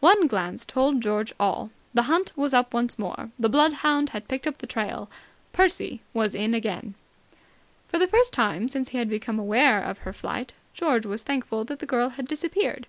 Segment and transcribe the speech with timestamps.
[0.00, 1.70] One glance told George all.
[1.92, 3.30] The hunt was up once more.
[3.38, 5.10] The bloodhound had picked up the trail.
[5.52, 6.94] Percy was in again!
[7.86, 11.64] For the first time since he had become aware of her flight, George was thankful
[11.66, 12.86] that the girl had disappeared.